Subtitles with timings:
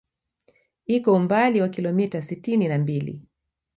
[0.85, 3.21] Iko umbali wa kilomita sitini na mbili